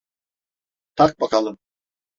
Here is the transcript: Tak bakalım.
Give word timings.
Tak 0.95 1.19
bakalım. 1.19 1.57